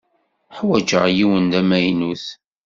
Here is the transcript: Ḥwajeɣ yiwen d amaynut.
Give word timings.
Ḥwajeɣ 0.57 1.05
yiwen 1.15 1.45
d 1.51 1.53
amaynut. 1.59 2.25